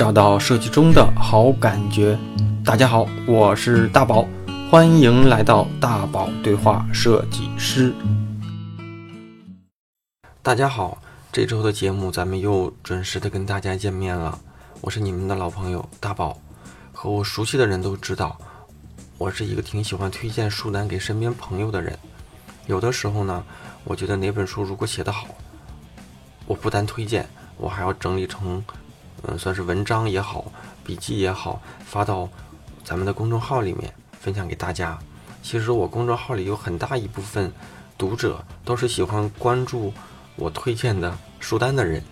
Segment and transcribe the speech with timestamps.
[0.00, 2.18] 找到设计中的好感觉。
[2.64, 4.26] 大家好，我是大宝，
[4.70, 7.92] 欢迎来到大宝对话设计师。
[10.40, 10.96] 大家好，
[11.30, 14.38] 这周的节目咱们又准时的跟大家见面了。
[14.80, 16.38] 我是你们的老朋友大宝，
[16.94, 18.38] 和我熟悉的人都知道，
[19.18, 21.98] 我是一个挺喜欢推荐书单给身边朋友的人。
[22.66, 23.44] 有的时候呢，
[23.84, 25.26] 我觉得哪本书如果写得好，
[26.46, 27.28] 我不单推荐，
[27.58, 28.64] 我还要整理成，
[29.22, 30.50] 嗯，算是文章也好，
[30.84, 32.28] 笔记也好，发到
[32.84, 34.98] 咱们的公众号里面分享给大家。
[35.42, 37.52] 其实我公众号里有很大一部分
[37.96, 39.92] 读者都是喜欢关注
[40.36, 42.02] 我推荐的书单的人。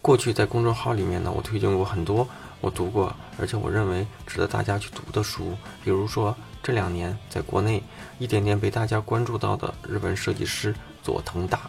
[0.00, 2.26] 过去在公众号里面呢，我推荐过很多
[2.60, 5.56] 我读过，而且我认为值得大家去读的书。
[5.84, 7.82] 比如说这两年在国内
[8.18, 11.60] 一点点被大家关注到的日本设计师佐藤大，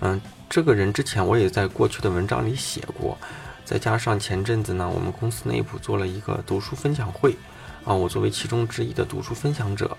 [0.00, 3.16] 嗯，这个人之前我也在过去的文章里写过。
[3.64, 7.36] 再加上前阵子呢，我们公司内部做了一个读书分享会，
[7.84, 9.96] 啊，我作为其中之一的读书分享者，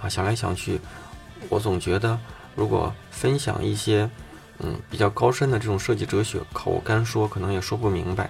[0.00, 0.80] 啊，想来想去，
[1.48, 2.18] 我总觉得
[2.54, 4.08] 如果分享一些。
[4.62, 8.28] 嗯，比较高深的这种设计哲学，靠我干说可能也说不明白。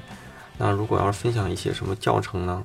[0.58, 2.64] 那如果要是分享一些什么教程呢？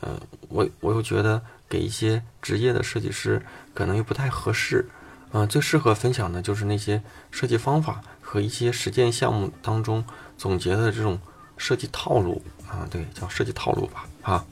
[0.00, 3.40] 呃，我我又觉得给一些职业的设计师
[3.72, 4.88] 可能又不太合适。
[5.30, 10.04] 嗯，最适合分享的就是那些设计方法和一些实践项目当中
[10.36, 11.16] 总结的这种
[11.56, 14.44] 设计套路啊，对，叫设计套路吧，啊。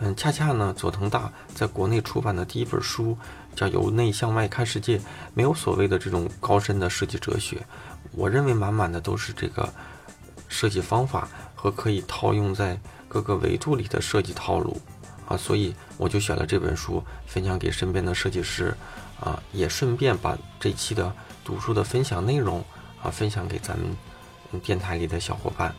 [0.00, 3.16] 嗯，恰恰呢，佐藤大在国内出版的第一本书
[3.56, 4.98] 叫《由内向外看世界》，
[5.34, 7.66] 没有所谓的这种高深的设计哲学，
[8.12, 9.68] 我认为满满的都是这个
[10.46, 12.78] 设计方法和可以套用在
[13.08, 14.80] 各个维度里的设计套路
[15.26, 18.72] 啊，所以我就选了这本书分享给身边的设计师
[19.18, 21.12] 啊，也顺便把这期的
[21.44, 22.64] 读书的分享内容
[23.02, 23.96] 啊分享给咱们
[24.62, 25.74] 电台里的小伙伴。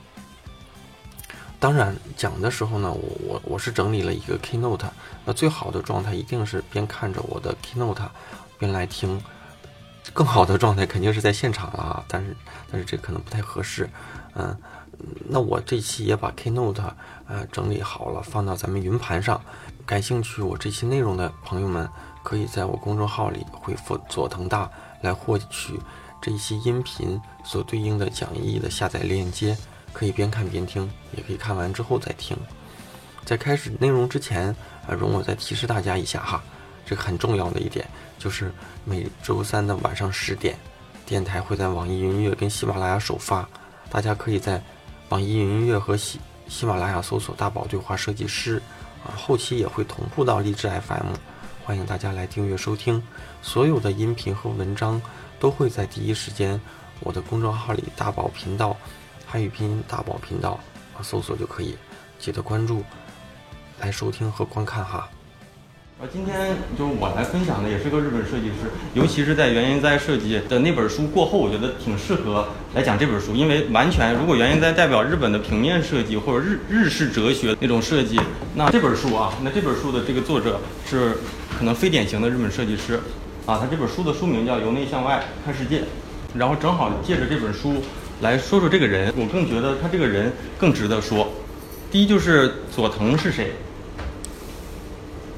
[1.59, 4.89] 当然，讲的时候呢，我我我是整理了一个 keynote，
[5.25, 8.07] 那最好的状态一定是边看着我的 keynote，
[8.57, 9.21] 边来听。
[10.13, 12.35] 更好的状态肯定是在现场了啊，但是
[12.71, 13.89] 但是这可能不太合适。
[14.33, 14.57] 嗯，
[15.27, 16.81] 那我这期也把 keynote
[17.27, 19.39] 呃整理好了，放到咱们云盘上。
[19.85, 21.87] 感兴趣我这期内容的朋友们，
[22.23, 24.69] 可以在我公众号里回复佐藤大
[25.01, 25.79] 来获取
[26.21, 29.57] 这一些音频所对应的讲义的下载链接。
[29.91, 30.87] 可以边看边听，
[31.17, 32.37] 也可以看完之后再听。
[33.25, 34.55] 在开始内容之前，
[34.87, 36.43] 啊，容我再提示大家一下哈，
[36.85, 37.85] 这个很重要的一点
[38.19, 38.53] 就是
[38.85, 40.55] 每周三的晚上十点，
[41.07, 43.49] 电台会在网易云音乐跟喜马拉雅首发，
[43.89, 44.61] 大家可以在
[45.09, 48.61] 网易云音乐和喜喜马拉雅搜索“大宝对话设计师”，
[49.03, 51.13] 啊，后期也会同步到荔枝 FM，
[51.65, 53.03] 欢迎大家来订阅收听。
[53.41, 55.01] 所有的音频和文章
[55.39, 56.59] 都会在第一时间
[56.99, 58.75] 我的公众号里“大宝频道”。
[59.25, 60.59] 汉语拼音大宝频道
[60.97, 61.77] 啊，搜索就可以，
[62.17, 62.83] 记得关注，
[63.79, 65.07] 来收听和观看哈。
[66.01, 78.19] 啊，今天就是我来分享的，也是个日本设计师，尤其是在原研哉设计的那本书过后，我觉得挺适合来讲这本书，因为完全如果原研哉代表日本的平面设计或者日日式哲学那种设计，
[78.55, 81.17] 那这本书啊，那这本书的这个作者是
[81.55, 82.99] 可能非典型的日本设计师
[83.49, 85.79] 啊，他这本书的书名叫《由内向外看世界》，
[86.35, 87.81] 然后正好借着这本书。
[88.21, 91.27] 来说说这个人，我更觉得他这个人更值得说。
[91.89, 93.53] 第一就是佐藤是谁？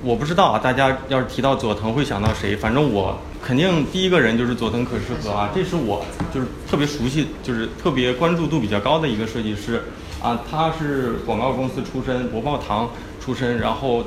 [0.03, 2.53] 我不知道啊，大家要是提到佐藤会想到谁？
[2.53, 9.81] 反正我肯定第一个人就是佐藤可士和啊，这是我就是特别熟悉，就是特别关注度比较高的一个设计师
[10.21, 10.41] 啊。
[10.51, 12.89] 他是广告公司出身，博报堂
[13.23, 14.03] 出身，然后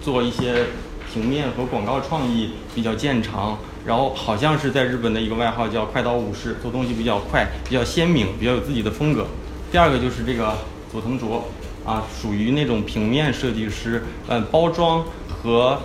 [0.00, 0.66] 做一些
[1.12, 3.58] 平面和广告创意比较见长。
[3.86, 9.26] 然后好像是在日本的一个外号叫“快刀武士”，做东西比较快，比较鲜明，比较有自己的风格。
[9.72, 10.58] 第二个就是这个
[10.92, 11.48] 佐藤卓，
[11.86, 15.80] 啊，属于那种平面设计师，嗯，包装和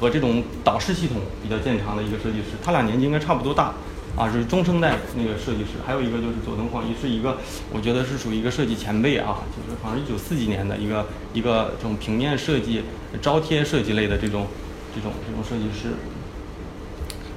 [0.00, 2.56] 和这种导视系统比较见长的一个设计师。
[2.64, 3.74] 他俩年纪应该差不多大，
[4.16, 5.72] 啊，是中生代那个设计师。
[5.84, 7.36] 还有一个就是佐藤晃一，是一个
[7.70, 12.82] 我觉得是属于一个设计前辈啊，就是好像一九四几年的一个一个这种平面设计、
[13.20, 14.46] 招贴设计类的这种
[14.94, 15.94] 这种这种设计师。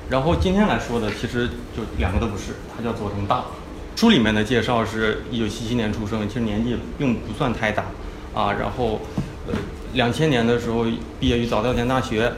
[0.09, 3.45] 然后今天来说的，其实就两个都不是，他叫佐藤大。
[3.95, 7.85] 书里面的介绍是一九七七年出生，其实年纪并不算太大
[8.33, 8.53] 啊。
[8.53, 8.99] 然后，
[9.47, 9.53] 呃，
[9.93, 10.85] 两千年的时候
[11.19, 12.33] 毕业于早稻田大学，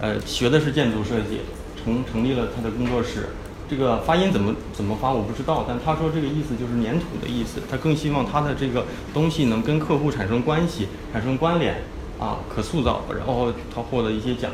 [0.00, 1.40] 呃，学的是建筑设计，
[1.82, 3.30] 成成立了他的工作室。
[3.68, 7.60] 这个发音怎么怎么发我不知道，但他说这个意思就是粘土的意思。
[7.70, 11.82] 他更希望他的这个东西能跟客户产生关系，产生关联
[12.20, 13.02] 啊，可塑造。
[13.16, 14.50] 然后他获得一些奖。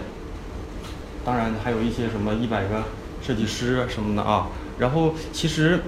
[1.25, 2.85] 当然还有一些什么一百个
[3.21, 4.47] 设计师什么的啊，
[4.79, 5.81] 然后其实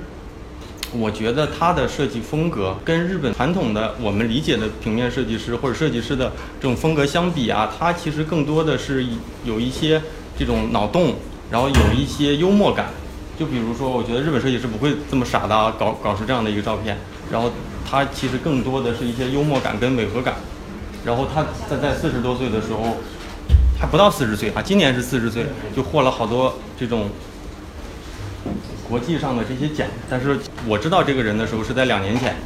[0.92, 9.06] 我觉得他的设计风格跟日本传统的我们理解的平面设计师或者设计师的这种风格相比啊，他其实更多的是
[9.44, 10.02] 有一些
[10.36, 11.14] 这种脑洞，
[11.50, 12.86] 然后有一些幽默感。
[13.38, 16.98] 就比如说，我觉得日本设计师不会这么傻的啊搞搞出这样的一个照片，
[17.30, 17.52] 然后
[17.88, 20.34] 他其实更多的是一些幽默感跟违和感。
[21.04, 22.96] 然后他在在四十多岁的时候，
[23.78, 27.08] 还不到四十岁啊，今年是四十岁，就获了好多这种
[28.88, 29.86] 国际上的这些奖。
[30.10, 32.36] 但是我知道这个人的时候是在两年前，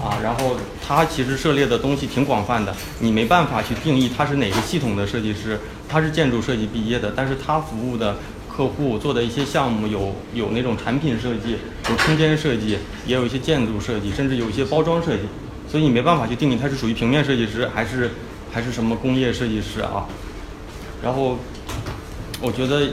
[0.00, 0.56] 啊，然后
[0.86, 5.58] 他其实涉猎的东西挺广泛的，你没办法去定义他是哪个系统的设计师。
[5.88, 8.16] 他是建筑设计毕业的，但是他服务的。
[8.56, 11.58] 客户做的一些项目有有那种产品设计，
[11.90, 15.22] 有空间设计，也有一些建筑设计，甚至有一些包装设计，
[15.68, 18.10] 所以你没办法去定义他是属于平面设计师还是
[18.52, 20.06] 还是什么工业设计师啊。
[21.02, 21.38] 然后
[22.40, 22.90] 我觉得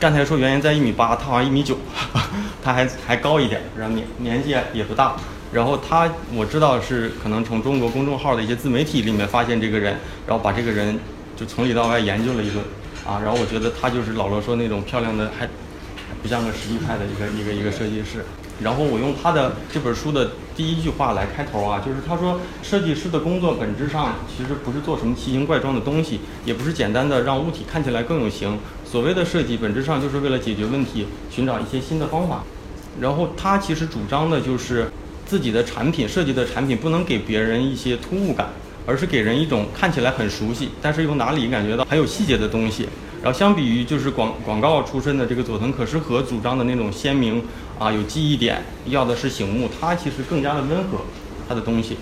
[0.00, 1.78] 刚才说原因在一米八，他好像一米九，
[2.62, 5.16] 他还还高一点，然后年年纪也不大。
[5.52, 9.96] 然后他我知道是可能从中国公众号的一些自媒体里面发现这个人，
[10.26, 10.98] 然后把这个人
[11.36, 12.62] 就从里到外研究了一顿。
[13.06, 15.48] 啊，然后我觉得他就是老罗说那种漂亮的，还
[16.20, 18.22] 不像个实力派的一个一个一个设计师。
[18.60, 28.58] 然后我用他的这本书的第一句话来开头啊，就是他说，设计师的工作本质上其实不是做什么奇形怪状的东西，也不是简单的让物体看起来更有型。
[28.84, 32.42] 所谓的设计，本质上就是为了解决问题，寻找一些新的方法。
[33.00, 34.90] 然后他其实主张的就是
[35.24, 38.48] 自己的产品设计的产品不能给别人一些突兀感。
[38.84, 42.88] 而是给人一种看起来很熟悉，但是又哪里感觉到很有细节的东西。
[43.22, 47.42] 然后相比于就是广广告出身的这个佐藤可士和主张的那种鲜明
[47.78, 50.98] 啊有记忆点，要的是醒目，他其实更加的温和，
[51.48, 51.96] 他的东西。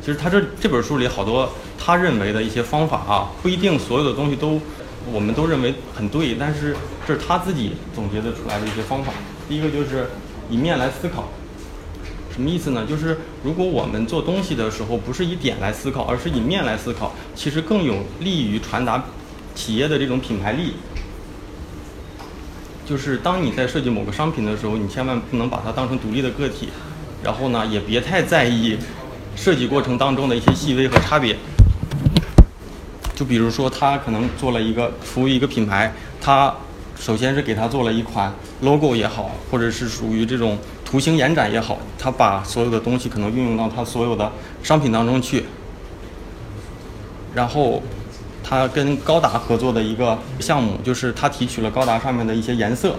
[0.00, 4.58] 其实他这这本书里好多他认为的一些方法啊，不一定所有的东西都
[5.12, 6.74] 我们都认为很对，但是
[7.06, 9.12] 这是他自己总结的出来的一些方法。
[9.48, 10.08] 第一个就是
[10.48, 11.28] 以面来思考。
[12.30, 12.86] 什么意思呢？
[12.86, 19.04] 就是如果我们做东西的时候不是以点来思考，而是以面来思考，其实更有利于传达
[19.58, 20.74] 企业的这种品牌力。
[22.86, 26.68] 就是当你在设计某个商品的时候，你千万不能把它当成独立的个体，
[27.24, 28.78] 然后呢，也别太在意
[29.34, 31.36] 设计过程当中的一些细微和差别。
[33.16, 36.54] 就比如说，他可能做了一个服务一个品牌，他
[36.96, 40.56] 首先是给他做了一款 logo 也好，或者是属于这种。
[40.90, 44.32] 图形延展也好，他把所有的东西可能运用到他所有的
[44.62, 45.44] 商品当中去。
[47.34, 47.82] 然后，
[48.48, 52.96] 他跟高达合作的一个项目，就是他提取了高达上面的一些颜色，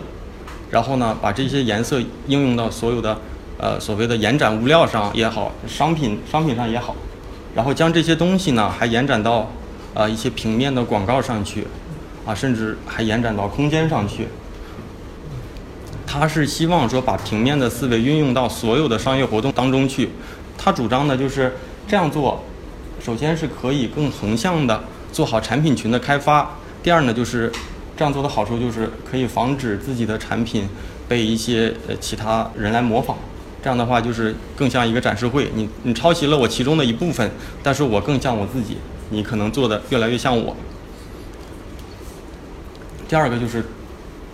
[0.69, 3.18] 然后呢，把这些颜色应用到所有的
[3.57, 6.96] 呃所谓的延展物料上也好，商品商品上也好，
[7.56, 9.50] 然后将这些东西呢还延展到
[9.96, 11.66] 呃一些平面的广告上去，
[12.28, 14.28] 啊甚至还延展到空间上去。
[16.06, 20.10] 他是希望说把平面的思维运用到所有的商业活动当中去。
[20.60, 21.56] 他主张的就是
[21.88, 22.44] 这样做，
[23.04, 26.57] 首先是可以更横向的做好产品群的开发。
[26.81, 27.51] 第二呢，就是
[27.97, 30.67] 这样做的好处就是可以防止自己的产品
[31.07, 33.17] 被一些呃其他人来模仿。
[33.61, 37.29] 这样的话就是更像一个展示会，你你抄袭了我其中的一部分，
[37.61, 38.77] 但是我更像我自己，
[39.09, 40.56] 你可能做的越来越像我。
[43.07, 43.63] 第二个就是。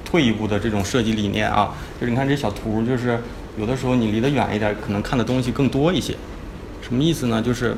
[0.08, 3.20] 退一步的这种设计理念啊，就是你看这小图，就是
[3.58, 6.16] 有的时候你离得远一点，可能看的东西更多一些。
[6.82, 7.42] 什么意思呢？
[7.42, 7.76] 就是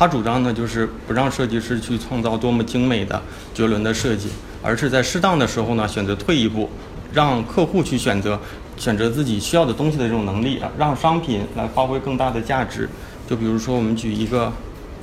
[0.00, 3.20] 他主张呢，就是不让设计师去创造多么精美的
[3.52, 4.30] 绝伦的设计，
[4.62, 6.70] 而是在适当的时候呢，选择退一步，
[7.12, 8.40] 让客户去选择
[8.78, 12.88] 选择自己需要的东西的这种能力啊，让商品来发挥更大的价值。
[13.28, 14.50] 就比如说，我们举一个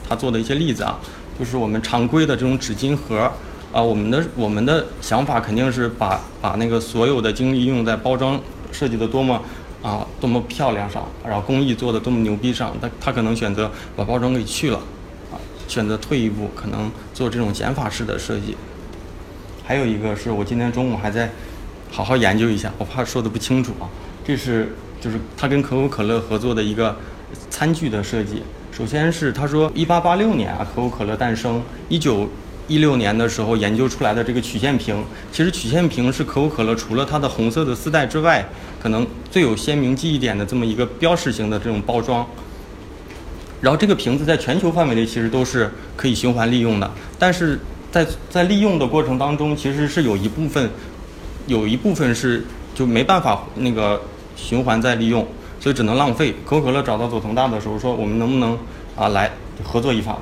[0.09, 0.97] 他做的一些例子啊，
[1.37, 3.31] 就是我们常规的这种纸巾盒。
[3.71, 8.39] 啊，我们的我们的想法肯定是把把那个所有的精力用在包装
[8.71, 9.39] 设计的多么
[9.81, 12.75] 啊多么漂亮上，然后工艺做的多么牛逼上。
[12.81, 14.77] 他他可能选择把包装给去了，
[15.31, 15.35] 啊，
[15.67, 18.55] 选择退一步，可能做这种减法式的设计。
[19.63, 21.29] 还有一个是我今天中午还在
[21.91, 23.87] 好好研究一下，我怕说的不清楚啊。
[24.25, 26.95] 这是就是他跟可口可乐合作的一个
[27.49, 28.43] 餐具的设计。
[28.71, 32.27] 首先是他说，一八八六年啊，可口可乐诞生，一九。
[32.67, 38.47] 一六年的时候研究出来的这个曲线屏，其实曲线屏是可口可乐除了它的红色的丝带之外，
[38.81, 42.25] 可能最有鲜明记忆点的这么一个标识型的这种包装。
[43.61, 47.59] 然后这个瓶子在全球范围内其实都是可以循环利用的，但是
[47.91, 50.69] 在在利用的过程当中，其实是有一部分
[51.47, 52.45] 有一部分是
[52.75, 53.99] 就没办法那个
[54.35, 55.25] 循环再利用，
[55.59, 56.35] 所以只能浪费。
[56.45, 58.55] 可口可乐找到佐藤大的时候说，我们能不能
[58.95, 59.31] 啊来
[59.63, 60.15] 合作一番？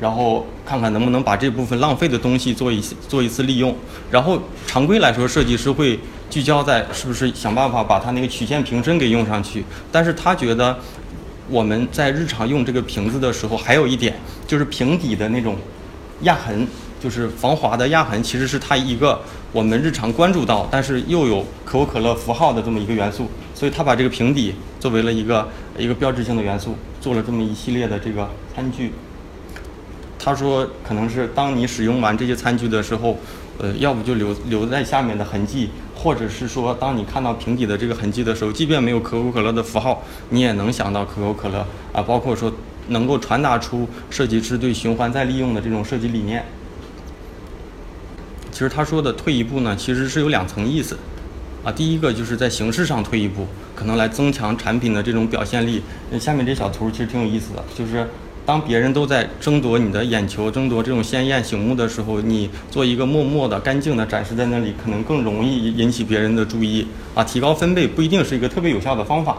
[0.00, 3.74] 然后看看能不能把这部分浪费的东西做一做一次利用。
[4.10, 5.98] 然后常规来说，设计师会
[6.30, 9.64] 聚焦在是不是想办法把它那个曲线瓶身给用上去。
[9.90, 10.78] 但是他觉得
[11.48, 14.14] 我们在日常用这个瓶子的时候，还有一点
[14.46, 15.56] 就是瓶底的那种
[16.22, 16.66] 压痕，
[17.00, 19.20] 就是防滑的压痕，其实是它一个
[19.52, 23.28] 我们日常关注到，但是又有可口可乐符号的这么一个元素。
[23.54, 28.92] 所以他把这个瓶底作为了一个一个标志性的元素，做了这么一系列的这个餐具。
[30.18, 33.16] 他说，可能是当你使用完这些餐具的时候，
[33.58, 42.52] 呃，要不就留留在下面的痕迹，或者是说，当你看到瓶底的这个痕迹的时候，即便没有可口可乐的符号，你也能想到可口可乐啊，包括说
[42.88, 46.44] 能够传达出设计师对循环再利用的这种设计理念。
[48.50, 50.98] 其实他说的退一步呢，其实是有两层意思，
[51.64, 55.82] 啊，第一个就是在形式上退一步，可能来增强产品的这种表现力。
[56.10, 58.08] 那下面这小图其实挺有意思的，就是。
[58.48, 67.22] 当别人都在争夺你的眼球、争夺这种鲜艳醒目的时候，你做一个默默的、干净的展示在那里，可能更容易引起别人的注意啊。
[67.22, 69.36] 提高分贝不一定是一个特别有效的方法。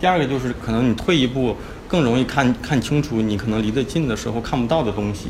[0.00, 1.54] 第二个就是，可能你退一步，
[1.86, 5.28] 更容易看看清楚你可能离得近的时候看不到的东西。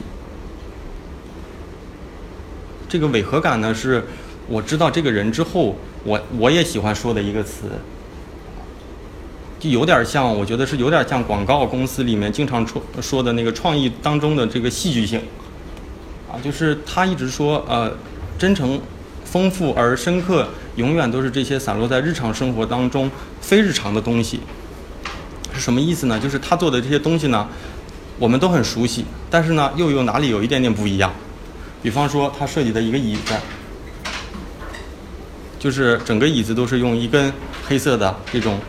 [2.88, 4.02] 这个违和感呢，是
[4.46, 7.64] 我知道这个人之后，我我也喜欢说的一个词。
[9.58, 15.20] 就有点像，我觉得是有点像广告公司里面经常说说的那个创意当中的这个戏剧性，
[16.30, 17.92] 啊，就是他一直说，呃，
[18.38, 18.80] 真诚、
[19.24, 23.10] 丰富而深刻，永远都是这些散落在日常生活当中
[23.40, 24.38] 非日常的东西。
[25.52, 26.20] 是什么意思呢？
[26.20, 27.48] 就是他做的这些东西呢，
[28.16, 31.12] 我们都很熟悉，但是呢，又有哪里有一点点不一样？
[31.82, 33.34] 比方说，他设计的一个椅子，
[35.58, 37.32] 就是整个椅子都是用一根
[37.66, 38.60] 黑色的这种。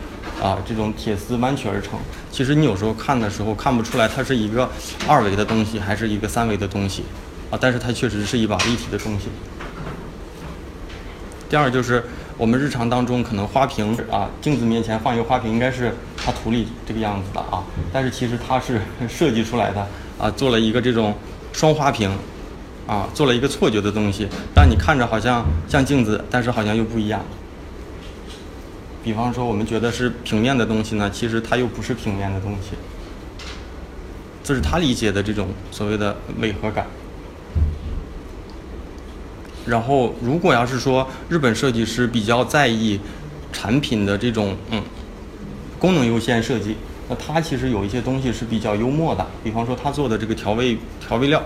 [0.42, 1.98] 啊，这种铁丝弯曲而成，
[2.32, 4.68] 其实你有时候看的时候看不出来它是一个
[5.06, 7.04] 二维的东西还是一个三维的东西，
[7.50, 9.26] 啊，但是它确实是一把立体的东西。
[11.48, 12.04] 第二就是
[12.38, 19.86] 我们日常当中可能花瓶啊，镜子面前放一个花瓶应该是它图里这个样子的啊，但是其实它是 设计出来的
[20.18, 21.14] 啊，做了一个这种
[21.52, 22.10] 双花瓶，
[22.86, 27.20] 啊，做了一个错觉的东西，让你看着好像像镜子，但是好像又不一样。
[29.02, 32.70] 比方说，我们觉得是平面的东西呢，其实它又不是平面的东西。
[34.42, 36.86] 这是他理解的这种所谓的违和感。
[39.66, 42.98] 然后，如果要是说日本设计师比较在意
[43.52, 44.82] 产品的这种嗯
[45.78, 46.76] 功能优先设计，
[47.08, 49.26] 那他其实有一些东西是比较幽默的。
[49.44, 51.42] 比方说，他做的这个调味调味料。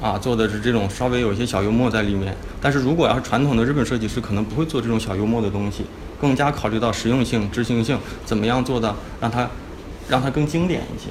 [0.00, 5.84] 啊，做的是这种稍微有一些小幽默在里面，但是如果要是传统的日本设计师，可能不会做这种小幽默的东西，
[6.22, 9.50] 更加考虑到实用性、执行性，怎么样做的让它，
[10.08, 11.10] 让它更经典一些。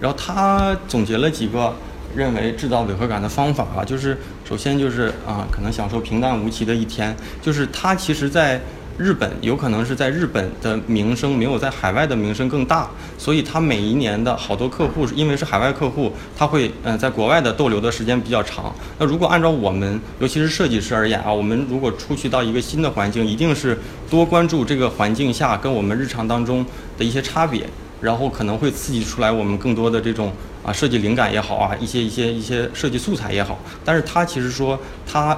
[0.00, 1.76] 然后他总结了几个
[2.16, 8.58] 认为制造违和感的方法啊，就是首先就是啊，可能享受平淡无奇的一天，就是他其实在。
[8.98, 18.72] 日本有可能是在日本的名声没有在海外的名声更大，所以他每一年的好多客户，因为是海外客户，他会嗯在国外的逗留的时间比较长。
[18.98, 23.78] 那如果按照我们，尤其是设计师而言啊，我们如果出去到一个新的环境，一定是
[24.10, 26.64] 多关注这个环境下跟我们日常当中
[26.98, 27.66] 的一些差别，
[28.00, 30.30] 然后可能会刺激出来我们更多的这种
[30.62, 33.58] 啊设计灵感也好啊，一些一些一些设计素材也好。
[33.84, 34.78] 但是他其实说
[35.10, 35.36] 他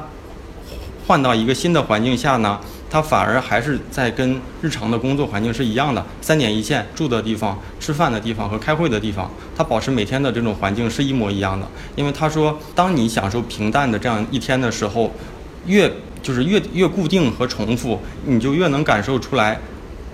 [1.06, 2.60] 换到一个新的环境下呢。
[2.94, 11.66] 他反而还是在跟日常的工作环境是一样的，三点一线，住的地方、吃饭的地方和开会的地方，他保持每天的这种环境是一模一样的。
[11.96, 15.12] 因为他说，当你享受平淡的这样一天的时候，
[15.66, 19.58] 越就是越越固定和重复，你就越能感受出来，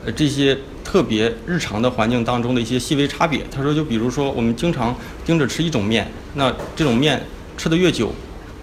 [0.06, 3.44] 呃，这些特别日常的环境当中的一些细微差别。
[3.54, 4.96] 他说，就比如说我们经常
[5.26, 7.22] 盯着吃一种面，那这种面
[7.58, 8.10] 吃的越久。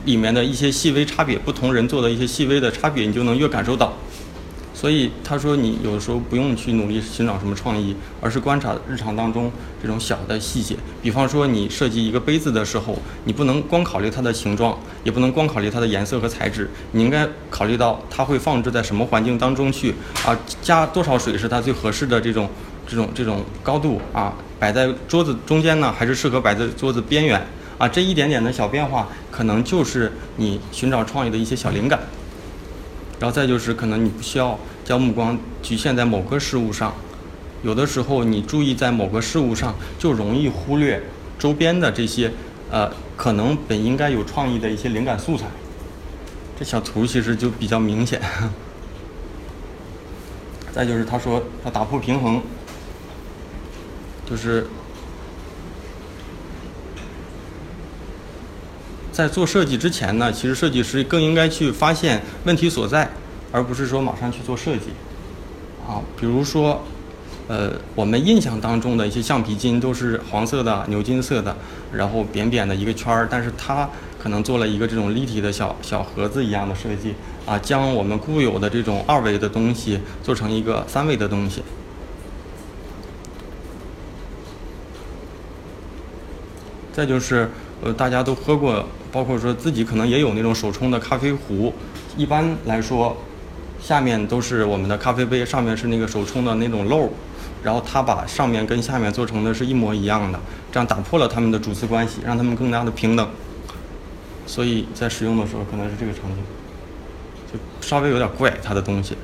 [0.06, 3.92] 里面的一些细微差别，不同人做的一些细微的差别，你就能越感受到。
[4.80, 10.76] 所以他说，你有的时候不用去努力寻找什么创意，而是观察日常当中这种小的细节。
[11.02, 22.48] 比方说，你设计一个杯子的时候，你不能光考虑它的形状，也不能光考虑它的颜色和材质，你应该考虑到它会放置在什么环境当中去啊，加多少水是它最合适的这种
[22.86, 27.44] 这种这种高度啊，摆在桌子中间呢，还是适合摆在桌子边缘？
[27.80, 32.00] 啊，这一点点的小变化，可能就是你寻找创意的一些小灵感。
[33.20, 36.94] 然后再就是，可能你不需要将目光局限在某个事物上，
[37.64, 41.02] 有的时候你注意在某个事物上，就容易忽略
[41.40, 42.32] 周边的这些，
[42.70, 45.46] 呃，可能本应该有创意的一些灵感素材。
[46.60, 48.22] 这小图其实就比较明显。
[50.74, 52.42] 再就是他说他打破平衡，
[54.30, 54.68] 就是。
[59.18, 63.10] 在做设计之前呢，其实设计师更应该去发现问题所在，
[63.52, 64.92] 而不是说马上去做设计。
[65.88, 66.84] 啊，比如说，
[67.48, 71.58] 呃，我们印象当中的一些橡皮筋都是黄色的、牛津色的，
[71.92, 73.90] 然后扁扁的一个圈儿，但是它
[74.22, 77.16] 可能做了一个这种立体的小小盒子一样的设计，
[77.48, 81.64] 啊，将我们固有的这种二维的东西做成一个三维的东西。
[86.94, 87.50] 再就是，
[87.84, 91.72] 呃，大家都喝过，包括说自己可能也有那种手冲的咖啡壶。
[92.18, 93.16] 一般来说，
[93.80, 97.08] 下面都是我们的咖啡杯，上面是那个手冲的那种漏，
[97.64, 100.40] 然后他把上面跟下面做成的是一模一样的，
[100.72, 103.30] 这样打破了他们的主次关系，让他们更加的平等。
[104.48, 106.38] 所以在使用的时候可能是这个场景，
[107.54, 109.16] 就稍微有点怪它的东西。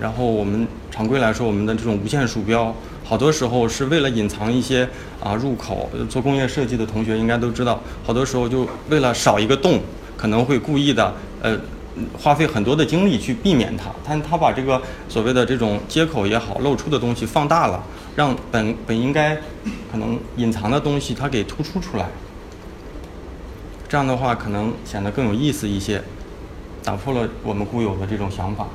[0.00, 2.74] 然后我们常规来说，我们的这种无线鼠标。
[3.04, 4.88] 好多时候是为了隐藏一些
[5.22, 9.78] 啊入口，做工业设计的同学应该都知道，好多时候就为了少一个洞，
[10.16, 11.54] 可能会故意的呃
[12.18, 13.90] 花费很多的精力去避免它。
[14.02, 17.84] 但他把这个所谓的这种接口也好，露出的东西放大了，
[18.16, 19.36] 让本本应该
[19.92, 22.08] 可能隐藏的东西它给突出出来。
[23.86, 26.02] 这样的话可能显得更有意思一些，
[26.82, 28.66] 打破了我们固有的这种想法。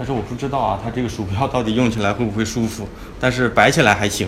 [0.00, 2.88] 但是我不知道啊，它这个鼠标到底用起来会不会舒服？
[3.20, 4.26] 但是摆起来还行。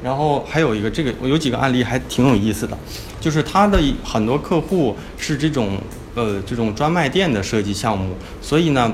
[0.00, 2.78] 然后还有一个，这个我有几个案例还挺有意思的，
[3.20, 5.76] 就是他的很多客户是这种
[6.14, 8.92] 呃这种专卖店的设计项目，所以呢，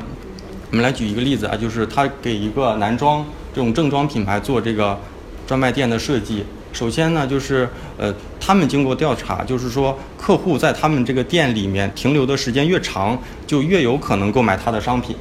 [0.70, 3.22] 我们来举一个例子啊，就是他给一个男装
[3.54, 4.98] 这种正装品牌做这个
[5.46, 6.46] 专卖店的设计。
[6.72, 15.16] 首先呢，就是呃，他们经过调查，就是说客户在他们这个店里面停留的时间越长，就越有可能购买他的商品。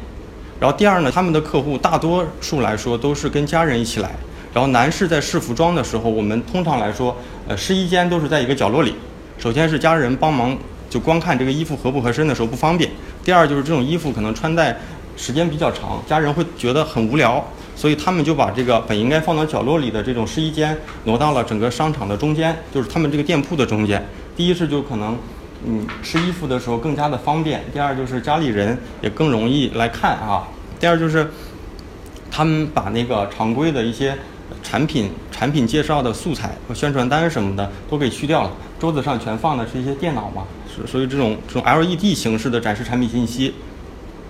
[0.59, 4.11] 然后第二呢，他们的客户大多数来说都是跟家人一起来。
[4.53, 7.15] 然后男士在试服装的时候，我们通常来说，
[7.47, 8.93] 呃，试衣间都是在一个角落里。
[9.37, 10.57] 首先是家人帮忙，
[10.89, 12.89] 就光看这个衣服合不合身的时候不方便。
[13.23, 14.77] 第二就是这种衣服可能穿戴
[15.15, 17.43] 时间比较长，家人会觉得很无聊。
[17.79, 24.05] 所以他们就把这个本应该放到角落里的这种试衣间挪到了整个商场的中间，就是他们这个店铺的中间。
[24.35, 25.17] 第一是就可能，
[25.65, 30.43] 嗯，试衣服的时候更加的方便；第二就是家里人也更容易来看啊；
[30.77, 31.31] 第二就是，
[32.29, 34.13] 他们把那个常规的一些
[34.61, 43.53] 产品、产品介绍的素材和宣传单什么的都给去掉了，桌子上全放的是一些电脑嘛，所所以这种这种 LED 形式的展示产品信息。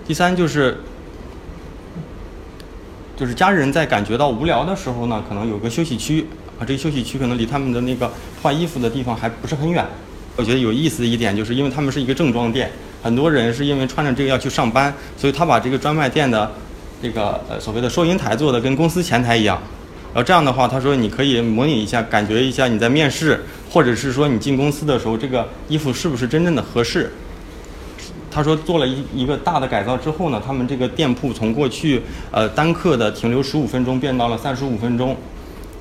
[0.06, 0.80] 第三就是。
[3.20, 6.26] 就是家人在感觉到无聊的时候呢，可能有个休息区
[6.58, 9.84] 啊，这个休息区可能离他们的那个换衣服的地方还不是很远。
[10.36, 16.50] 我觉得有意思的一点就是，因为他们是一个正装店，很多人是因为穿着这个要去上班，所以他把这个专卖店的
[17.02, 19.60] 这个呃所谓的收银台做的跟公司前台一样。
[20.14, 27.12] 然后这样的话，他说你可以模拟一下，感觉一下你在面试，或者是说你进公司的时候，这个衣服是不是真正的合适。
[28.30, 35.16] 他说做了一一个大的改造之后呢，他们这个店铺从过去呃单客的停留十五分钟变到了三十五分钟，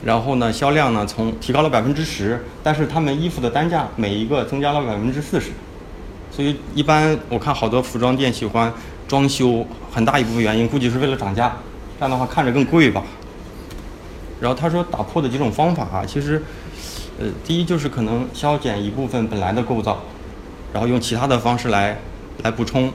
[0.03, 5.51] 然后呢销量呢从提高了百分之十，但是他们衣服的单价每一个增加了百分之四十，
[6.31, 8.73] 所以一般我看好多服装店喜欢
[9.07, 11.55] 装修，很大一部分原因估计是为了涨价，
[11.99, 13.03] 这样的话看着更贵吧。
[14.41, 16.41] 然后他说打破的几种方法啊，其实
[17.19, 20.01] 呃第一就是可能削减一部分本来的构造，
[20.73, 21.99] 然后用其他的方式来。
[22.43, 22.91] 来补充，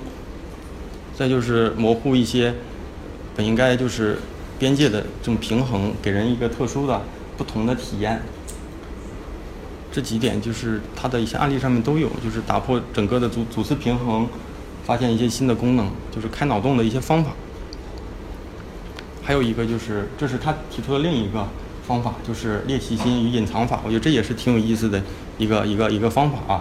[1.17, 2.55] 再就是模糊一些
[3.37, 4.19] 本应该就是
[4.59, 7.03] 边界的这种平衡，给人一个特殊的、
[7.37, 8.23] 不同的体验。
[9.93, 14.27] 这几点就是它的一些案例上面都有，就是打破整个的组组次平衡，
[14.85, 17.31] 发现一些新的功能，就是开脑洞的一些方法。
[19.23, 21.47] 还有一个就是，这是他提出的另一个
[21.87, 23.81] 方法，就是猎奇心与隐藏法。
[23.85, 25.01] 我觉得这也是挺有意思的
[25.39, 26.61] 一个一个一个方法啊。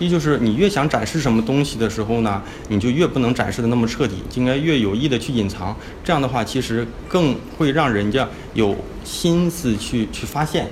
[0.00, 5.76] 第一就是你越想展示什么东西的时候呢，你就越不能展示的那么彻底，应该越有意的去隐藏。
[6.02, 10.66] 这样的话，其实更会让人家有心思去去发现。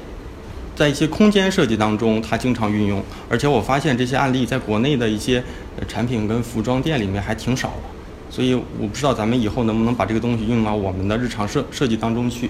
[0.75, 5.45] 在一些空间设计当中，它经常运用，而且我发现这些案例在国内的一些
[5.87, 7.83] 产品跟服装店里面还挺少的。
[8.31, 12.49] 所以我不知道咱们以后能不能把这个东西用到我们的日常设设计当中去。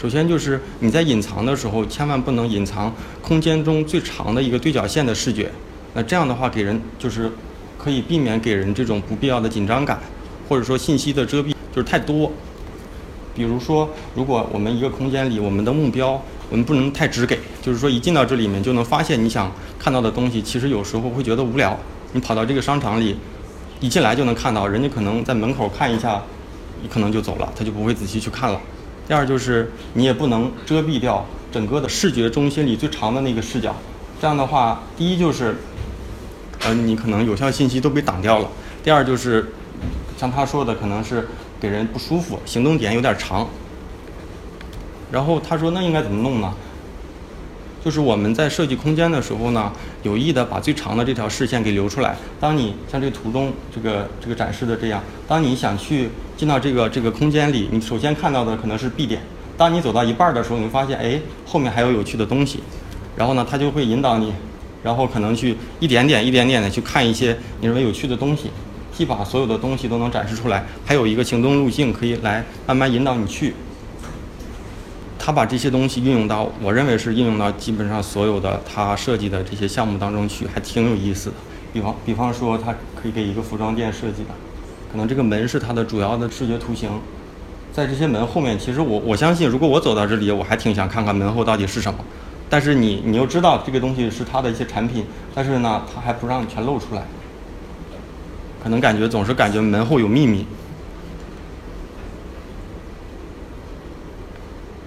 [0.00, 5.52] 首先就是你在隐藏的时候，千万不能隐藏空间中最长的一个对角线的视觉。
[5.94, 7.30] 那这样的话，给人就是
[7.78, 9.98] 可以避免给人这种不必要的紧张感，
[10.48, 12.30] 或者说信息的遮蔽就是太多。
[13.34, 21.78] 比如说，如果我们一个空间里，我们的目标我们不能太直给，就是说一进到这里面就能发现你想看到的东西，其实有时候会觉得无聊。
[22.12, 23.16] 你跑到这个商场里，
[23.80, 26.22] 一进来就能看到，人家可能在门口看一下，
[26.80, 28.60] 你可能就走了，他就不会仔细去看了。
[29.06, 33.74] 第二就是你也不能遮蔽掉整个的视觉中心里最长的那个视角。
[34.20, 35.56] 这样的话，第一就是，
[36.64, 38.48] 呃，你可能有效信息都被挡掉了；
[38.82, 39.52] 第二就是，
[40.16, 41.28] 像他说的，可能是
[41.60, 43.46] 给人不舒服，行动点有点长。
[45.12, 46.52] 然后他说，那应该怎么弄呢？
[47.84, 49.70] 就是我们在设计空间的时候呢，
[50.02, 52.16] 有意的把最长的这条视线给留出来。
[52.40, 59.20] 当你像这图中这个这个展示的这样，当你想去进到这个这个空间里，你首先看到的可能是 B 点。
[59.58, 62.60] 当你走到一半的时候，你会发现，哎，后面还有有趣的东西。
[63.14, 64.32] 然后呢，它就会引导你，
[64.84, 68.50] 然后可能去一点点、一点点的去看一些你认为有趣的东西，
[68.96, 73.54] 既把所有的东西都能展示出来，还有一个行动路径可以来慢慢引导你去。
[75.18, 81.36] 他把这些东西运用到，我认为是运用到基本上所有的他设计的这些项目当中去，还挺有意思的。
[81.72, 84.30] 比方，比方说，他可以给一个服装店设计的，
[84.92, 86.90] 可能这个门是它的主要的视觉图形，
[87.72, 91.98] 在这些门后面，其实我我相信，如果我走到这里，我还挺想看看门后到底是什么。
[92.48, 95.04] 但是你你又知道这个东西是他的一些产品，
[95.34, 97.02] 但是呢，他还不让你全露出来，
[98.62, 100.46] 可能感觉总是感觉门后有秘密。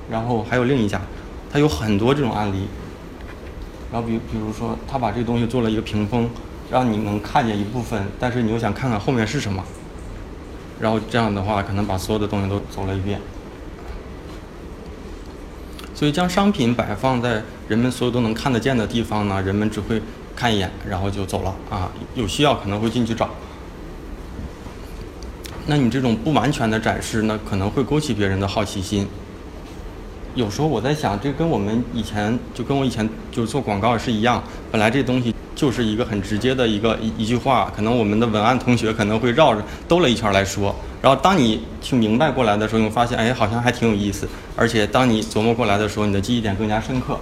[0.09, 1.01] 然后还有另一家，
[1.51, 2.67] 他有很多这种案例。
[3.91, 6.29] 然后比比如说，他把这个东西做了一个屏风，
[6.69, 9.63] 让你能看见一部分，但是你又想看看后面是什么。
[10.79, 13.19] 然后这样的话，可能把所有的东西都走了一遍。
[15.97, 19.99] 所以将商品摆放在人们所有都能看得见的地方呢，人们只会
[20.35, 21.91] 看一眼，然后就走了啊。
[22.13, 23.27] 有需要可能会进去找。
[25.65, 29.07] 那你这种不完全的展示呢，可能会勾起别人的好奇心。
[30.35, 34.43] 有时候我在想，这跟我们以前就跟我以前就是做广告是一样。
[34.71, 40.75] 本来这东西就是一个很直接的一个一一句话，可能我们的文案同学可能会绕着兜了一圈来说。
[41.01, 44.27] 然后当你去明白过来的时候，你发现，哎，好像还挺有意思。
[44.55, 47.19] 而且当你琢磨过来的时候，你的记忆点更加深刻。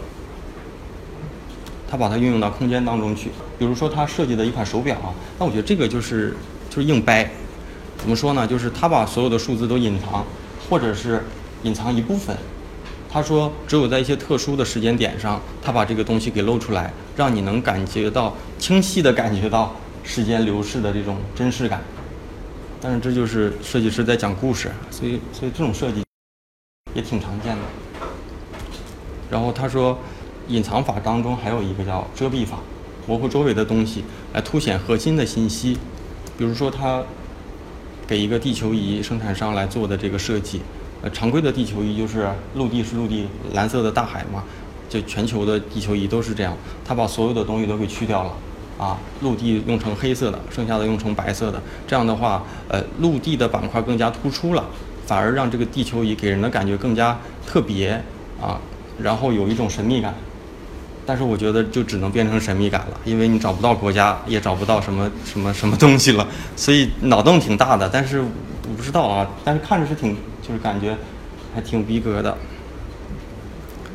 [1.89, 6.35] 他把它运用到空间当中去，比如说他设计的一款手表啊，那我觉得这个就是
[6.69, 7.29] 就是硬掰。
[7.97, 8.45] 怎么说呢？
[8.47, 10.25] 就是他把所有的数字都隐藏，
[10.69, 11.23] 或者是
[11.63, 12.35] 隐藏一部分。
[13.11, 21.81] 他说：“只有在一些特殊的时间点上，他把这个东西给露出来，让你能感觉到清晰的感觉到时间流逝的这种真实感。
[22.85, 26.03] 但是这就是设计师在讲故事，所以所以这种设计
[26.93, 27.63] 也挺常见的。
[29.27, 29.97] 然后他说，
[30.49, 32.59] 隐藏法当中还有一个叫遮蔽法，
[33.07, 34.03] 模糊周围的东西
[34.35, 35.79] 来凸显核心的信息。
[36.37, 37.01] 比如说他
[38.05, 40.61] 给一个地球仪生产商来做的这个设计。”
[41.01, 44.43] 呃，常规的地球仪就是陆地是陆地，蓝色的大海嘛，
[44.87, 46.55] 就全球的地球仪都是这样。
[46.85, 48.31] 他把所有的东西都给去掉了，
[48.77, 51.61] 啊，陆地用成黑色的，剩下的用成白色的。
[51.87, 54.65] 这样的话，呃，陆地的板块更加突出了，
[55.05, 58.01] 反而让这个地球仪给人的感觉更加特别
[58.41, 58.59] 啊，
[59.01, 60.13] 然后有一种神秘感。
[61.05, 67.87] 但是我觉得就只能变成神秘感了，因为你找不到国家，也找不到什么什么什么东西了，所以脑洞挺大的。
[67.87, 68.27] 但是我
[68.75, 70.15] 不知道啊，但是看着是挺。
[70.47, 70.95] 就是感觉
[71.55, 72.37] 还挺逼格的，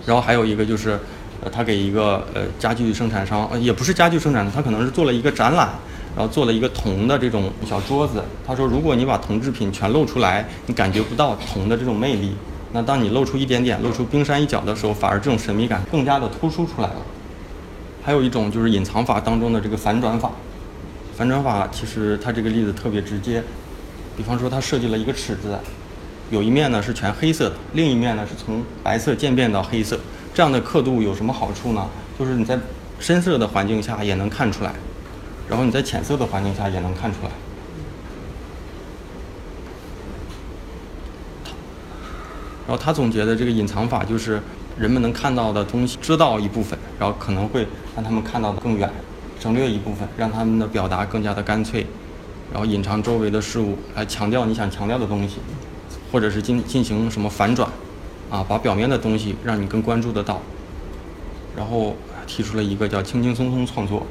[0.05, 0.99] 然后还有一个就是，
[1.43, 5.71] 呃，他给一个呃家具生产商，呃，也不是家具生产商，他可能是做了一个展览，
[6.17, 8.23] 然后做了一个铜的这种小桌子。
[8.47, 12.33] 他说，如果你把铜制品全露出来，你感觉不到铜的这种魅力。
[12.73, 16.97] 那当你露出一点点，露出冰山一角的时候，反而这种神秘感更加的突出出来了。
[18.03, 20.31] 还有一种就是隐藏法当中的这个反转法，
[21.17, 23.43] 反转法其实它这个例子特别直接，
[24.17, 25.59] 比方说他设计了一个尺子。
[26.31, 29.99] 有一面呢是全黑色的，另一面呢是从白色渐变到黑色。
[30.33, 31.87] 这样的刻度有什么好处呢？
[32.19, 32.59] 就是你在
[32.99, 34.73] 深色的环境下也能看出来，
[35.49, 37.31] 然后你在浅色的环境下也能看出来。
[42.67, 44.41] 然后他总结的这个隐藏法就是，
[44.79, 47.67] 人们能看到的东西遮到一部分，然后可能会
[47.97, 48.89] 让他们看到的更远，
[49.41, 51.85] 省略一部分，让他们的表达更加的干脆，
[52.53, 55.39] 然后隐藏周围的事物，来强调你想强调的东西。
[56.13, 57.71] 或者是进进行什么反转，
[58.31, 60.41] 啊，把表面的东西让你更关注得到，
[61.57, 64.07] 然后提出了一个叫轻轻松松创作，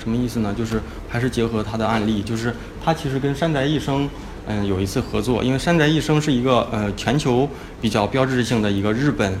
[0.00, 0.54] 什么意思呢？
[0.56, 4.08] 就是还是结合他的案例，就是他其实跟山宅一生，
[4.46, 7.48] 嗯，有一次合作，因为山宅一生是一个呃全球
[7.80, 9.38] 比较标志性的一个日本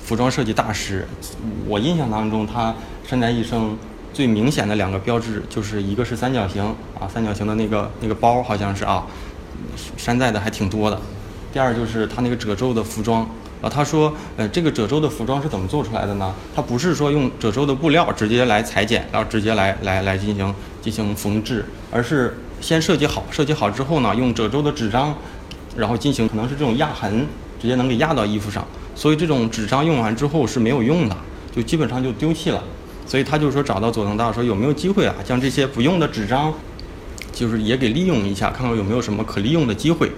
[0.00, 1.06] 服装设计大师，
[1.66, 2.72] 我印象当中他
[3.04, 3.76] 山宅一生
[4.14, 6.64] 最明显的两个标志就是一个是三角形
[7.00, 9.04] 啊，三角形的那个那个包好像是啊。
[9.96, 10.98] 山寨的还挺多的。
[11.56, 13.22] 第二就是他那个褶皱的服装，
[13.62, 16.34] 啊，他说，呃，这个褶皱的服装是怎么做出来的呢？
[16.54, 25.16] 他不是说用褶皱的布料直接来裁剪，然后直接来来来进行进行缝制，而是先设计好，设计好之后呢，用褶皱的纸张，
[25.74, 27.26] 然后进行可能是这种压痕，
[27.58, 28.62] 直接能给压到衣服上。
[28.94, 31.16] 所以这种纸张用完之后是没有用的。
[31.50, 32.62] 就基本上就丢弃了。
[33.06, 36.52] 所以他就说找到佐藤大说有没有机会啊，将这些不用的纸张，
[37.32, 40.12] 就是也给利用一下，看看有没有什么可利用的机会。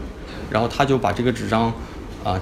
[0.50, 1.72] 然后他就把这个纸张，
[2.24, 2.40] 啊，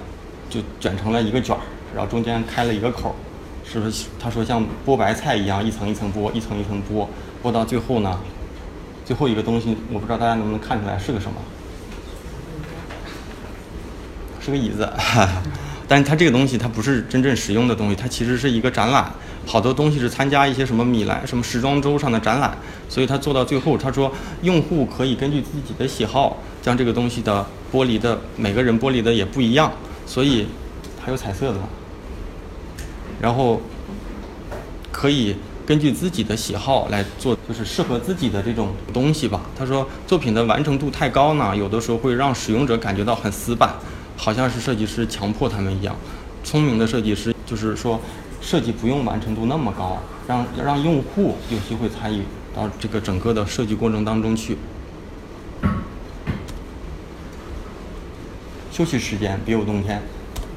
[0.49, 1.61] 就卷成了一个卷儿，
[1.95, 3.15] 然后中间开了一个口儿，
[3.69, 4.05] 是不是？
[4.19, 7.07] 他说像剥白菜一样，一层一层剥，一层一层剥，
[7.43, 8.19] 剥到最后呢，
[9.05, 11.35] 最后一个东西，我不知道大家能不能看出来是个什么，
[14.39, 14.85] 是个椅子。
[14.97, 15.43] 哈 哈
[15.89, 19.09] 但是它这个东西它不是真正实用的东西，它其实是一个展览，
[19.45, 22.57] 好多东西是参加一些什么米兰、什么时装周上的展览，
[22.89, 29.71] 所以他做到最后，他说用户可以根据自己的喜好将这个东西的剥离的每个人剥离的也不一样，
[30.05, 30.47] 所以
[31.03, 31.59] 还有彩色的，
[33.21, 33.61] 然后
[34.91, 39.41] 可以根据自己的喜好来做，就是适合自己的这种东西吧。
[39.57, 43.73] 他说作品的完成度太高呢，有的时候会让使用者感觉到很死板。
[44.19, 45.95] 好像是设计师强迫他们一样，
[46.43, 48.01] 聪明的设计师就是说，
[48.41, 52.23] 设计不用完成度那么高，让让用户有机会参与
[52.55, 54.57] 到这个整个的设计过程当中去。
[58.77, 59.99] 休息时间别有洞天，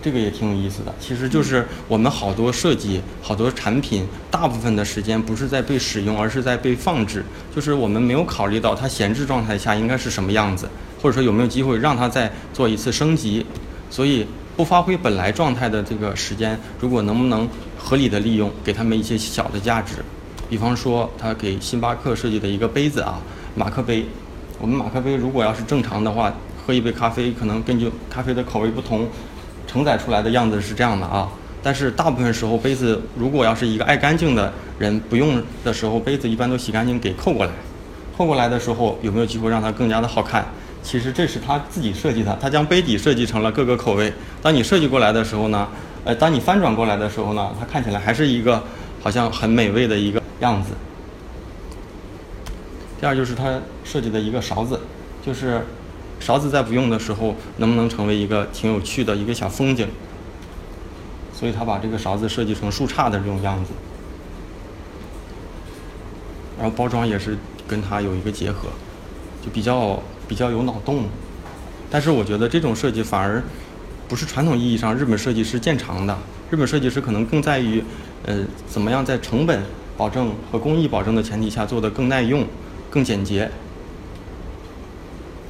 [0.02, 0.94] 这个也挺有意思的。
[1.00, 7.24] 其实就是我们好多设计、好多产品，大部分的时间不是在被使用，而是在被放置。
[7.56, 10.68] 就是我们没有考虑到它闲置状态下应该是什么样子。
[11.00, 13.46] 或者说有没有机会让它再做一次升级？
[13.88, 19.94] 所以不发挥本来状态的这个时间，如果能不能合理的利用，给他们一些小的价值，
[20.50, 23.18] 比方说他给星巴克设计的一个杯子啊，
[23.54, 24.04] 马克杯。
[24.60, 26.30] 我们马克杯如果要是正常的话，
[26.70, 29.08] 喝一杯咖啡可能根据咖啡的口味不同，
[29.66, 31.28] 承载出来的样子是这样的啊。
[31.64, 37.50] 但是大部分时候杯子如果要是一个爱干净的人不用的时候，杯子一般都洗干净给扣过来，
[38.16, 40.46] 扣过来的时候有没有机会让它更加的好看？
[40.80, 44.12] 其实这是他自己设计的，他将杯底设计成了各个口味。
[44.40, 45.66] 当你设计过来的时候呢，
[46.04, 48.62] 呃，当你翻转过来的时候呢，它看起来还是一个
[49.02, 50.70] 好像很美味的一个样子。
[53.00, 54.78] 第二就是他设计的一个勺子，
[55.26, 55.66] 就是
[56.20, 59.88] 勺子在不用的时候能不能成为一个挺有趣的一个小风景。
[61.34, 63.72] 所以他把这个勺子设计成树杈的这种样子，
[66.56, 68.68] 然后包装也是跟它有一个结合，
[69.44, 70.00] 就比较。
[70.28, 71.06] 比较有脑洞，
[71.90, 73.42] 但是我觉得这种设计反而
[74.08, 76.16] 不是传统意义上日本设计师见长的。
[76.52, 77.82] 日本设计师可能更在于，
[78.26, 79.60] 呃，怎么样在成本
[79.96, 82.46] 保证和工艺保证的前提下做得更耐用、
[82.88, 83.50] 更简洁。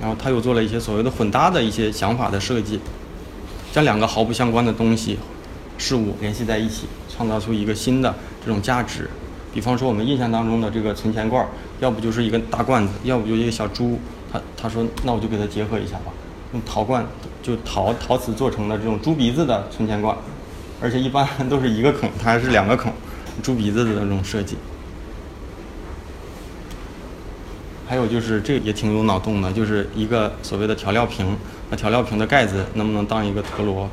[0.00, 2.80] 然后他又做了一些所谓的混搭的一些想法的设计，
[3.70, 5.18] 将两个毫不相关的东西、
[5.76, 9.10] 事物联系在一起，创造出一个新的这种价值。
[9.52, 11.46] 比方说我们印象当中的这个存钱罐，
[11.80, 13.98] 要不就是一个大罐子，要不就一个小猪。
[14.32, 16.12] 他他说那我就给它结合一下吧，
[16.52, 17.04] 用陶罐
[17.42, 20.16] 就陶陶瓷做成的这种猪鼻子的存钱罐，
[20.80, 22.92] 而且一般都是一个孔，它还是两个孔，
[23.42, 24.56] 猪鼻子的那种设计。
[27.90, 31.36] 还有就是这个也挺有脑洞的，就是一个所谓的调料瓶，
[31.70, 33.90] 那调料瓶的盖子能不能当一个陀螺？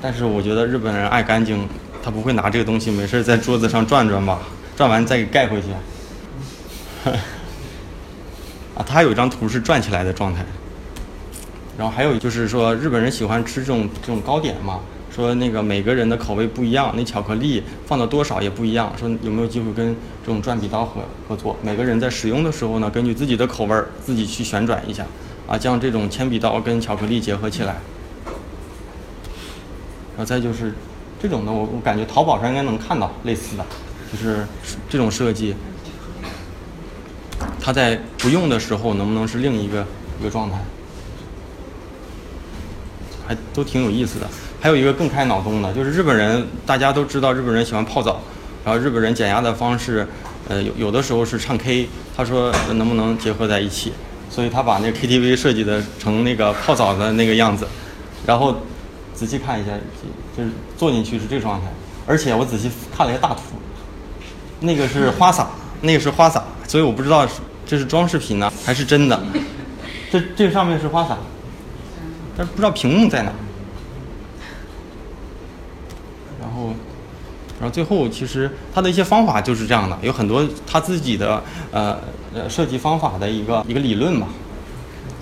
[0.00, 1.66] 但是我觉得日本人爱干净，
[2.04, 4.38] 他不会拿这个东西没事在桌子上转转吧，
[4.76, 5.66] 转完再给盖回去。
[8.78, 10.46] 啊，它有一张图是转起来的状态。
[11.76, 14.78] 然后还有就是说，日本人喜欢吃这种这种糕点嘛，
[15.14, 18.92] 说那个每个人的口味不一样，那巧克力放的多少也不一样。
[18.98, 19.94] 说有没有机会跟
[20.26, 21.56] 这种转笔刀合合作？
[21.62, 25.06] 每个人在使用的时候呢，根据自己的口味儿自己去旋转一下，
[25.46, 27.76] 啊，将这种铅笔刀跟巧克力结合起来。
[30.16, 30.74] 然后再就是
[31.22, 33.64] 这种的，我我感觉淘宝上应该能看到类似的，
[34.10, 34.44] 就是
[34.88, 35.54] 这种设计。
[37.60, 39.86] 它在不用的时候能不能是另一个
[40.20, 40.58] 一个状态，
[43.26, 44.26] 还都挺有意思的。
[44.64, 48.18] 还有一个更开脑洞的，就是日本人，大家都知道日本人喜欢泡澡，
[48.64, 50.08] 然后日本人减压的方式，
[50.48, 53.92] 呃，有有的时候是唱 K，他说能不能结合在一起，
[54.30, 57.68] 所以他把那 KTV 设计的成那个泡澡的那个样子，
[58.24, 58.56] 然后
[59.14, 59.72] 仔细看一下，
[60.34, 60.48] 就是
[60.78, 61.66] 坐进去是这个状态，
[62.06, 63.42] 而且我仔细看了一下大图，
[64.60, 65.46] 那个是花洒，
[65.82, 67.28] 那个是花洒，所以我不知道。
[67.66, 69.22] 这是装饰品呢，还是真的？
[70.10, 71.18] 这这上面是花洒，
[72.34, 73.32] 但是不知道屏幕在哪。
[76.38, 76.74] 然后，
[77.60, 81.98] 然后最后其实他的一些方法就是这样的，有很多他自己的呃
[82.34, 84.28] 呃设计方法的一个一个理论嘛。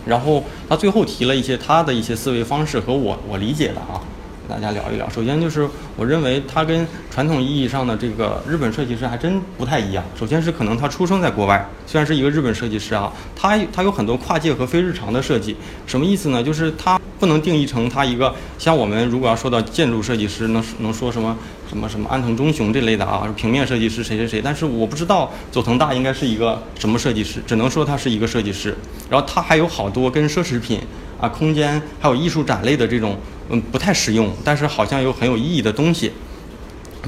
[0.04, 4.00] 然后他最后提了一些他的一些思维方式和我我理解的啊，
[4.48, 5.08] 大家聊一聊。
[5.08, 10.04] 首先就是我认为他跟传统意义上的这个日本设计师还真不太一样。
[10.18, 15.56] 首先是可能他出生在国外，虽然是一个日本设计师啊，他他有很多跨界和非日常的设计。
[15.86, 16.42] 什么意思呢？
[16.42, 21.36] 就是他不能定义成他一个像我们如果要说到建筑设计师，能能说什么
[21.68, 24.40] 什么什么安藤忠雄这类的啊，平面设计师谁谁谁。
[24.42, 28.76] 但是我不知道佐藤大应该是一个什么设计师，只能说他是一个设计师。
[29.08, 30.80] 然后他还有好多跟奢侈品
[31.22, 33.16] 啊、空间还有艺术展类的这种。
[33.50, 36.10] 嗯，不太实用，但是好像又很有意义的东西，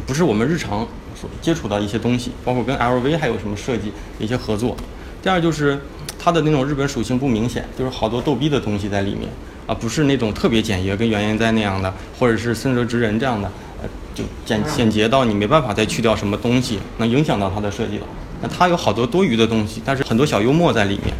[0.04, 0.86] 不是我们日常
[1.18, 4.76] 所接触到一些东西，包括跟 LV 还有什么设计一些合作。
[5.22, 5.80] 第二就是
[6.18, 9.30] 它的那种日本属性不明显，就是好多逗逼的东西在里面
[9.66, 13.50] 啊，不是那种特别简约，跟原研哉那样的，或者是森泽直人这样的，
[13.80, 18.06] 呃，就简简洁到你没办法再去掉什么东西，能影响到它的设计了。
[18.42, 21.14] 那它有好多多余的东西，但是很多小幽默在里面。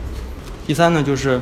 [0.67, 1.41] 第三呢，就是。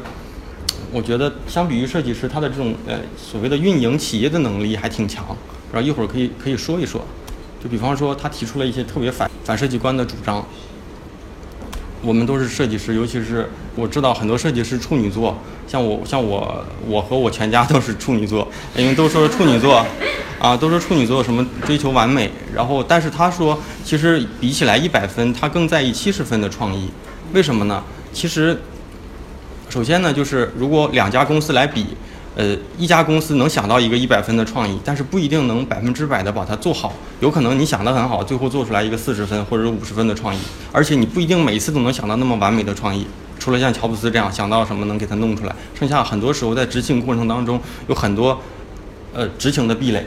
[0.92, 5.24] 我觉得相比于设计师，他的这种呃所谓的运营企业的能力还挺强。
[5.72, 7.00] 然后一会儿可以可以说一说，
[7.64, 10.44] 就比方说他提出了一些特别反反设计观的主张。
[12.02, 19.86] 我们都是设计师，尤其是我知道很多设计师处女座，像我像我我和我全家都是处女座，因为都说处女座
[20.38, 22.30] 啊，都说处女座什么追求完美。
[22.54, 26.90] 然后但是他说，其实比起来一百分，他更在意七十分的创意。
[27.32, 27.82] 为什么呢？
[28.12, 28.60] 其实。
[29.72, 31.86] 首先呢，就是如果两家公司来比，
[32.36, 36.92] 呃，一家公司能想到一个一百分的创意，但是不一定能百分之百的把它做好。
[37.20, 40.38] 有可能你想得很好，最后做出来一个四十分或者五十分的创意，
[40.72, 43.06] 而且你不一定每次都能想到那么完美的创意。
[43.38, 47.58] 除了像乔布斯这样想到什么能给他弄出来，剩下很多时候在执行过程当中
[47.88, 48.38] 有很多，
[49.14, 50.04] 呃，执行的壁垒。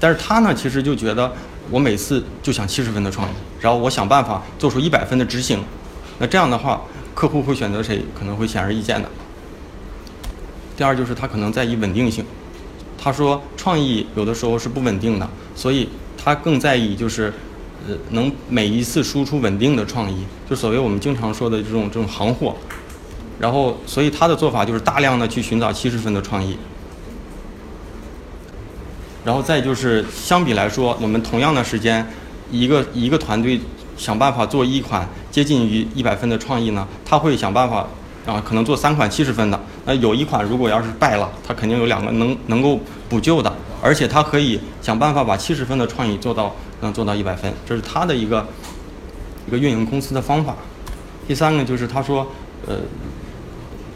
[0.00, 1.30] 但是他呢，其实就觉得
[1.70, 5.62] 我每次就想七十分的创意，然后我想办法做出一百分的执行。
[6.18, 6.80] 那这样的话。
[7.16, 9.08] 客户会选择谁，可能会显而易见的。
[10.76, 12.22] 第二就是他可能在意稳定性，
[13.02, 15.88] 他说创意有的时候是不稳定的，所以
[16.22, 17.32] 他更在意就是，
[17.88, 22.54] 呃，能每一次输出稳定的创意，就所谓我们经常说的这种这种行货。
[23.40, 26.58] 然后，所以他的做法就是大量的去寻找七十分的创意。
[29.24, 32.06] 然后再就是相比来说，我们同样的时间，
[32.50, 33.58] 一个一个团队。
[33.96, 36.86] 想办法做一款接近于一百分的创意呢？
[37.04, 37.86] 他会想办法
[38.26, 39.60] 啊，可能做三款七十分的。
[39.84, 42.78] 那有一款如果要是败了，他肯定有两个能能够
[43.08, 48.46] 补救的，而且他可以想办法把七十分的创意做到能做到一百分，这是他的一个
[49.46, 50.56] 一个运营公司的方法。
[51.26, 52.26] 第三个就是他说，
[52.66, 52.76] 呃，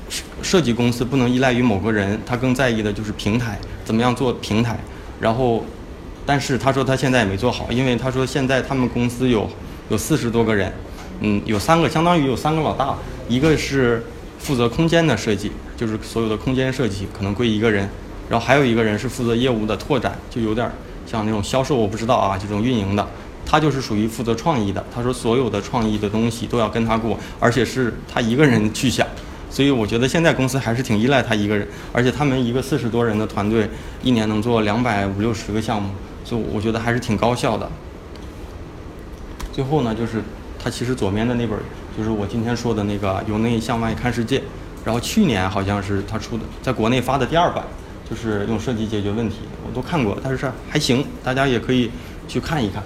[0.09, 4.79] 设设计公司不能依赖于某个人，他更在意的就是平台怎么样做平台。
[5.21, 5.65] 然后，
[6.31, 9.51] 但是他说他现在也没做好，因为他说现在他们公司有。
[9.91, 10.73] 有四十多个人，
[11.19, 12.97] 嗯，有三个相当于有三个老大，
[13.29, 14.01] 一个是
[14.39, 17.89] 负责空间的设计，就是所有的空间设计可能归一个人，
[18.29, 20.71] 然后还有一个人是负责业务的拓展，就有点
[21.05, 23.05] 像那种销售，我不知道啊，这种运营的，
[23.45, 24.85] 他就是属于负责创意的。
[24.95, 29.05] 他说所有的创意的东西都要跟他过，而且是他一个人去想，
[29.51, 33.69] 所以我觉得现在公司还是挺依赖他一个人，而且他们一个四十多人的团队，
[34.05, 35.91] 一年能做两百五六十个项目，
[36.31, 37.69] 就我觉得还是挺高效的。
[39.53, 40.23] 最后呢，就是
[40.63, 41.59] 它其实左面的那本，
[41.99, 44.39] 就是我今天说的那个《由内向外看世界》，
[44.85, 47.65] 然后去年好像是他出的，在国内发的第二版，
[48.09, 51.91] 就是用设计解决问题，我都看过，但是还行，大家也可以
[52.29, 52.81] 去看一看。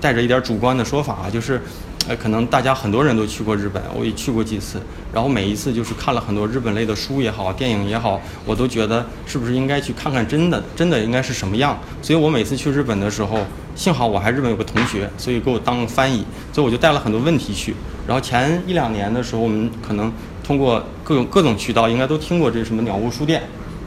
[0.00, 1.60] 带着一点主观的说法啊，就是。
[2.06, 4.78] 呃，可能大家很多人都去过日本，我也去过几次，
[5.10, 11.78] 然后每一次就是看了很多日本类的书也好，电影也好，我都觉得是不是应该去看看真的，真的应该是什么样。
[12.02, 13.38] 所以我每次去日本的时候，
[13.74, 17.74] 幸好我还日本有个同学，所以给我当翻译，所以我就带了很多问题去。
[18.06, 20.12] 然后前一两年的时候，我们可能
[20.42, 23.42] 通过各种各种渠道，应该都听过这什么鸟屋书店。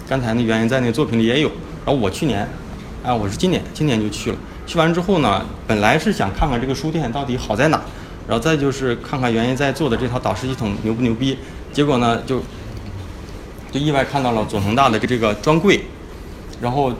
[0.10, 1.52] 刚才那原因在那作品里也有。
[1.86, 2.50] 然后我去年，
[3.04, 4.38] 啊，我是今年，今年就去了。
[4.66, 7.80] 去完之后呢，本来是想看看这个书店到底好在哪。
[8.28, 11.38] 然后再就是看看原因在做的这套导师系统牛不牛逼，
[11.72, 12.42] 结果呢就
[13.72, 15.82] 就意外看到了佐藤大的这个专柜，
[16.60, 16.92] 然后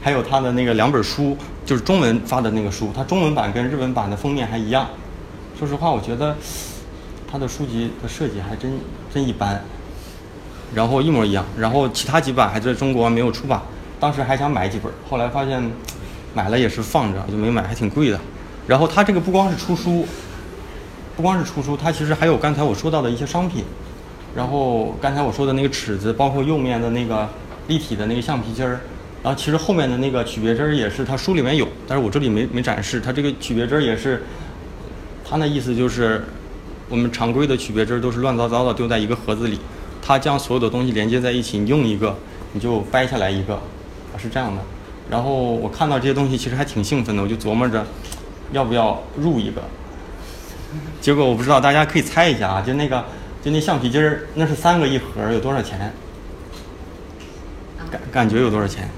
[0.00, 4.88] 还有他的那个两本书，就是中文发的那个书，他中文版跟日文版的封面还一样。
[5.56, 6.36] 说实话，我觉得
[7.30, 8.72] 他的书籍的设计还真
[9.14, 9.62] 真一般，
[10.74, 13.62] 然后一模一样，然后其他几版还在中国没有出版，
[14.00, 15.62] 当时还想买几本，后来发现
[16.34, 18.18] 买了也是放着，就没买，还挺贵的。
[18.66, 20.04] 然后他这个不光是出书。
[21.16, 23.64] 不光是出书，它其实还有刚才我说到的一些商品，
[24.34, 27.28] 然后刚才我说的那个尺子，包括右面的那个
[27.68, 28.80] 立体的那个橡皮筋儿，
[29.22, 33.00] 然后其实后面的那个曲别针儿也是它书里面有，但是我这里没没展示。
[33.00, 34.22] 它这个曲别针儿也是，
[35.28, 36.24] 它那意思就是
[36.88, 39.58] 我们常规的曲别针儿都是乱糟糟的丢在一个盒子里，
[40.00, 42.16] 它将所有的东西连接在一起，你用一个
[42.52, 43.60] 你就掰下来一个，
[44.16, 44.62] 是这样的。
[45.10, 47.84] 然后我看到这些东西，其实还挺兴奋的，我就琢磨着
[48.52, 49.62] 要不要入一个。
[51.00, 53.04] 结果我不知道，大家可以猜一下啊，就那个
[53.42, 55.92] 就那橡皮筋儿，那是三个一盒，有多少钱？
[57.90, 58.88] 感感觉有多少钱？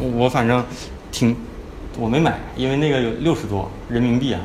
[0.00, 0.64] 我反正
[1.10, 1.36] 挺，
[1.98, 4.40] 我没买，因为那个有六十多人民币啊。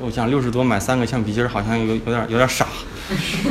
[0.00, 2.66] 我想六十多买三个橡皮筋儿，好像有有点有点傻。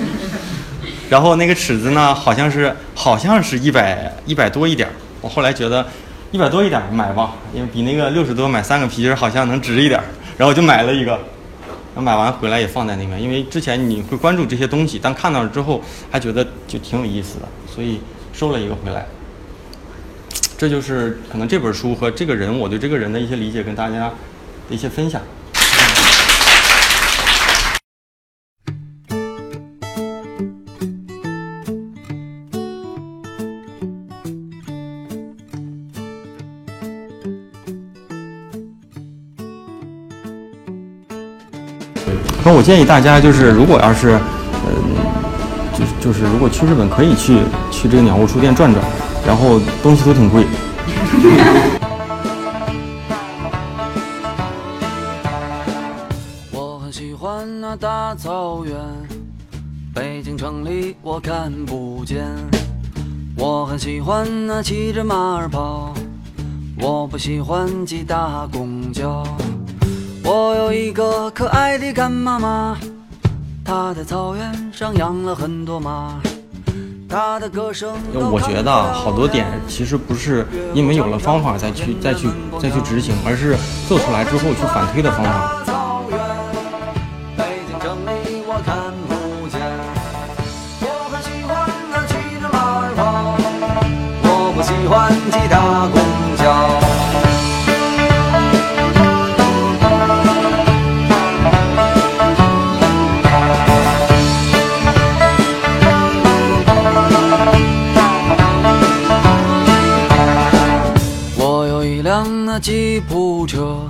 [1.09, 4.91] 然后那个尺子呢，好像是好像是一百一百多一点儿。
[5.21, 5.85] 我后来觉得
[6.31, 10.05] 一百多一点儿买吧，因为比那个六十多买三个皮筋儿好像能值一点儿。
[10.37, 11.19] 然后我就买了一个，
[11.99, 17.99] 买完回来也放在那边，因为之前你会关注这些东西，但看到了之后还觉得就挺有意思的，所以
[18.33, 19.05] 收了一个回来。
[20.57, 24.11] 这就是可能这本书和这个人，我对这个人的一些理解，跟大家
[24.69, 25.21] 的一些分享。
[42.45, 44.19] 那我建议大家就是，如果要是，呃，
[45.73, 48.83] 就是就是如果去日本可以去去这个鸟屋书店转转，
[49.27, 50.45] 然后东西都挺贵。
[56.51, 58.75] 我很喜欢那大草原，
[59.93, 62.25] 北京城里我看不见。
[63.37, 65.93] 我很喜欢那骑着马儿跑，
[66.81, 69.23] 我不喜欢挤大公交。
[70.31, 72.77] 我有一个可爱的干妈妈，
[73.65, 76.21] 她在草原上养了很多马。
[77.09, 82.27] 她的歌声，我觉得好多点其实不是因为有了方法再去再去
[82.61, 83.57] 再去执行，而是
[83.87, 85.88] 做出来之后去反推的方法。
[112.59, 113.89] 吉普车，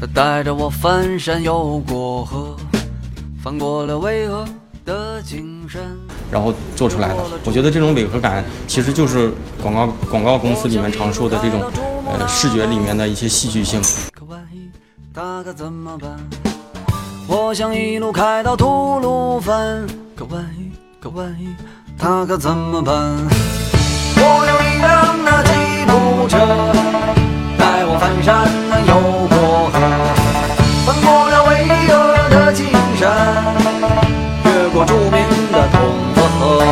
[0.00, 2.56] 它带着我翻山又过河，
[3.42, 4.44] 翻过了巍峨
[4.84, 5.80] 的景山。
[6.30, 9.32] 然后做出来的，我觉得这种违和感其实就是
[9.62, 11.60] 广告广告公司里面常说的这种
[12.06, 13.80] 呃视觉里面的一些戏剧性。
[14.12, 14.68] 可万一
[15.14, 16.10] 他可怎么办？
[17.28, 19.86] 我想一路开到吐鲁番。
[20.16, 21.48] 可万一可万一
[21.96, 22.94] 他可怎么办？
[24.16, 25.52] 我有一辆那吉
[25.86, 27.33] 普车。
[27.98, 28.48] 翻山
[28.86, 28.94] 又
[29.28, 29.78] 过河，
[30.86, 31.90] 翻过了巍峨
[32.28, 32.66] 的金
[32.96, 33.54] 山，
[34.44, 35.12] 越过著名
[35.52, 35.80] 的通
[36.38, 36.62] 河。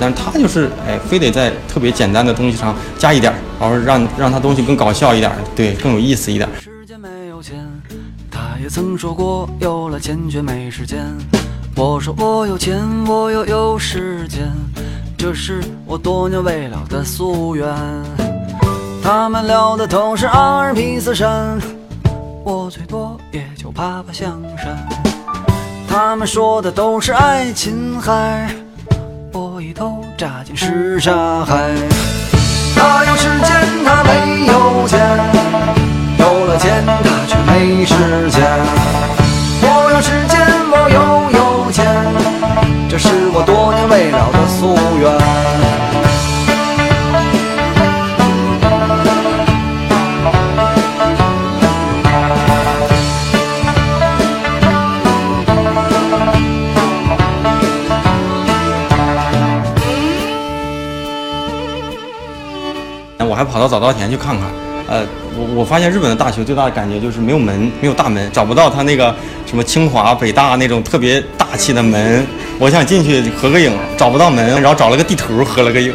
[0.00, 7.56] 但是他就是哎，非得在特别简单的东西上加一点然后让让他东西更搞笑一点对，更有意思一点时间没有钱，
[8.30, 11.04] 他也曾说过，有了钱却没时间。
[11.80, 12.76] 我说我有钱，
[13.06, 14.50] 我又有时间，
[15.16, 17.68] 这是我多年未了的夙愿。
[19.00, 21.56] 他们聊的都是阿尔卑斯山，
[22.44, 24.76] 我最多也就爬爬香山。
[25.88, 28.52] 他们说的都是爱琴海，
[29.32, 31.70] 我一头扎进什刹海。
[32.74, 34.98] 他有时间，他没有钱。
[36.18, 37.94] 有了钱，他却没时
[38.32, 38.42] 间。
[39.60, 40.10] 我有时
[43.98, 45.10] 未了的夙愿。
[63.28, 64.48] 我还跑到早稻田去看看，
[64.86, 65.04] 呃。
[65.36, 69.14] 我我发现日本的大学最大的感觉就是没有门，没有大门，找不到他那个
[69.46, 72.26] 什么清华、北大那种特别大气的门。
[72.60, 75.94] 我想进去合个影，找不到门，然后找了个地图合了个影。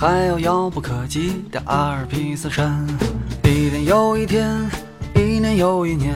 [0.00, 2.86] 还有遥不可及的阿尔卑斯山。
[3.44, 4.48] 一天又一天，
[5.14, 6.14] 一年又一年，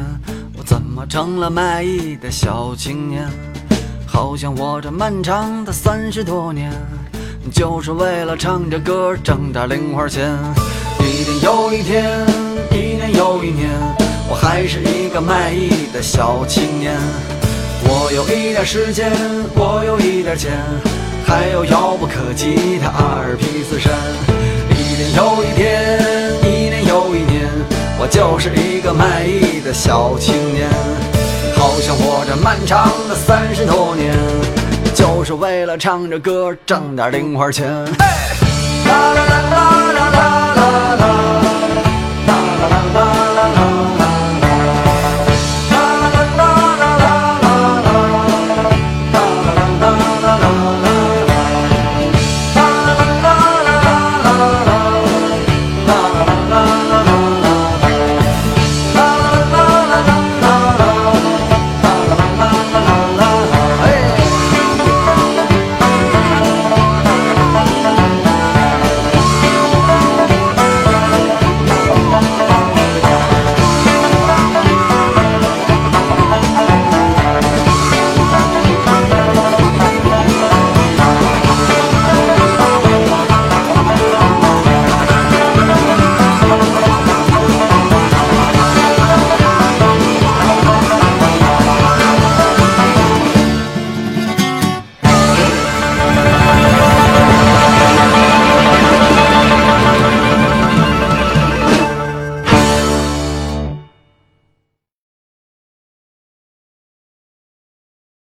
[0.57, 3.29] 我怎么成了卖艺的小青年？
[4.07, 6.73] 好像我这漫长的三十多年，
[7.53, 10.35] 就是为了唱着歌挣点零花钱。
[11.01, 12.27] 一天又一天，
[12.71, 13.69] 一年又一年，
[14.31, 16.97] 我还是一个卖艺的小青年。
[17.83, 19.13] 我有一点时间，
[19.55, 20.53] 我有一点钱，
[21.35, 23.93] 还有遥不可及的阿尔卑斯山。
[24.71, 25.99] 一天又一天，
[26.45, 27.51] 一年又一年，
[27.99, 30.71] 我就是一个卖艺的小青年。
[31.57, 34.15] 好像我这漫长的三十多年，
[34.95, 37.69] 就是为了唱着歌挣点零花钱。
[37.69, 37.91] 啦
[38.87, 39.84] 啦啦啦。